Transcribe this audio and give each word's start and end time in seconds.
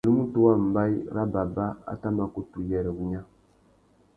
Unúmútú 0.03 0.37
wa 0.47 0.53
mbaye 0.67 0.97
râ 1.15 1.23
baba 1.33 1.67
a 1.91 1.93
tà 2.01 2.09
mà 2.17 2.25
kutu 2.33 2.55
uyêrê 2.61 2.91
wunya. 2.97 3.21